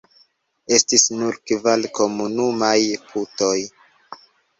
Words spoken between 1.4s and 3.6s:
kvar komunumaj putoj.